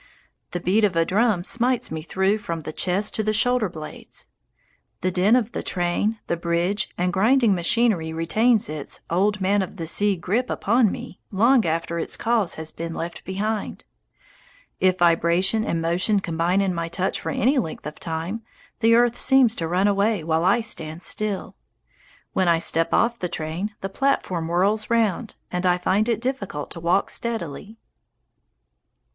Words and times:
The 0.49 0.59
beat 0.59 0.83
of 0.83 0.95
a 0.95 1.05
drum 1.05 1.43
smites 1.43 1.91
me 1.91 2.01
through 2.01 2.39
from 2.39 2.61
the 2.61 2.73
chest 2.73 3.13
to 3.13 3.23
the 3.23 3.33
shoulder 3.33 3.69
blades. 3.69 4.29
The 5.01 5.11
din 5.11 5.35
of 5.35 5.51
the 5.51 5.61
train, 5.61 6.17
the 6.25 6.35
bridge, 6.35 6.89
and 6.97 7.13
grinding 7.13 7.53
machinery 7.53 8.11
retains 8.11 8.67
its 8.67 9.01
"old 9.11 9.39
man 9.41 9.61
of 9.61 9.75
the 9.77 9.85
sea" 9.85 10.15
grip 10.15 10.49
upon 10.49 10.91
me 10.91 11.19
long 11.29 11.67
after 11.67 11.99
its 11.99 12.17
cause 12.17 12.55
has 12.55 12.71
been 12.71 12.95
left 12.95 13.23
behind. 13.25 13.85
If 14.79 14.97
vibration 14.97 15.63
and 15.63 15.83
motion 15.83 16.19
combine 16.19 16.61
in 16.61 16.73
my 16.73 16.87
touch 16.87 17.21
for 17.21 17.29
any 17.29 17.59
length 17.59 17.85
of 17.85 17.99
time, 17.99 18.41
the 18.79 18.95
earth 18.95 19.15
seems 19.15 19.55
to 19.57 19.67
run 19.67 19.87
away 19.87 20.23
while 20.23 20.43
I 20.43 20.61
stand 20.61 21.03
still. 21.03 21.55
When 22.33 22.47
I 22.47 22.57
step 22.57 22.91
off 22.91 23.19
the 23.19 23.29
train, 23.29 23.75
the 23.81 23.87
platform 23.87 24.47
whirls 24.47 24.89
round, 24.89 25.35
and 25.51 25.63
I 25.63 25.77
find 25.77 26.09
it 26.09 26.21
difficult 26.21 26.71
to 26.71 26.79
walk 26.79 27.11
steadily. 27.11 27.77